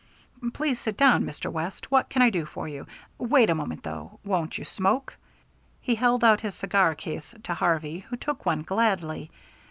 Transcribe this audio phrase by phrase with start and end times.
[0.53, 1.51] "Please sit down, Mr.
[1.51, 1.91] West.
[1.91, 2.87] What can I do for you?
[3.19, 4.17] Wait a moment, though.
[4.25, 5.15] Won't you smoke?"
[5.79, 9.29] He held out his cigar case to Harvey, who took one gladly.